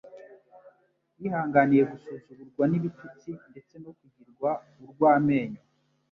[1.19, 4.49] yihanganira gusuzugurwa n'ibitutsi ndetse no kugirwa
[4.83, 5.61] urw'amenyo;